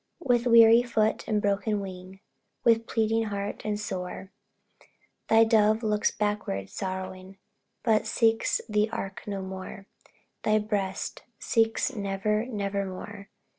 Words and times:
With 0.25 0.47
weary 0.47 0.81
foot, 0.81 1.23
and 1.27 1.39
broken 1.43 1.79
wing, 1.79 2.21
With 2.63 2.87
bleeding 2.87 3.25
heart, 3.25 3.61
and 3.63 3.79
sore, 3.79 4.31
Thy 5.29 5.43
Dove 5.43 5.83
looks 5.83 6.09
backward, 6.09 6.71
sorrowing, 6.71 7.37
But 7.83 8.07
seeks 8.07 8.61
the 8.67 8.89
ark 8.89 9.21
no 9.27 9.43
more 9.43 9.85
thy 10.41 10.57
breast 10.57 11.21
Seeks 11.37 11.93
never, 11.93 12.47
never 12.47 12.83
more. 12.83 13.29